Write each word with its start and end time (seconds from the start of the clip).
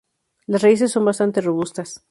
Las 0.47 0.63
raíces 0.63 0.89
son 0.93 1.05
bastante 1.05 1.41
robustas. 1.41 2.03